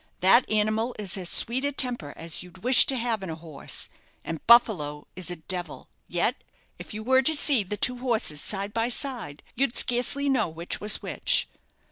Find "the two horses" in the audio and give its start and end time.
7.61-8.41